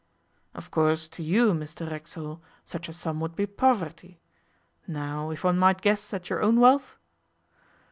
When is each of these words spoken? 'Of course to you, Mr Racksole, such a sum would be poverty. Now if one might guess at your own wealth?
'Of 0.55 0.71
course 0.71 1.07
to 1.09 1.21
you, 1.21 1.53
Mr 1.53 1.87
Racksole, 1.91 2.41
such 2.65 2.89
a 2.89 2.91
sum 2.91 3.19
would 3.19 3.35
be 3.35 3.45
poverty. 3.45 4.19
Now 4.87 5.29
if 5.29 5.43
one 5.43 5.59
might 5.59 5.81
guess 5.83 6.11
at 6.11 6.27
your 6.27 6.41
own 6.41 6.59
wealth? 6.59 6.97